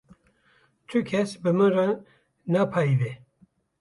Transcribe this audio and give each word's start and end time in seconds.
Ti 0.87 0.99
kes 1.09 1.29
bi 1.41 1.51
min 1.57 1.71
re 1.77 1.87
napeyive. 2.51 3.11